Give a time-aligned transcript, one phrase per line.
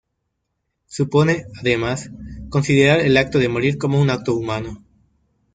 [0.87, 2.09] Supone, además,
[2.49, 4.83] considerar el acto de morir como un "acto humano".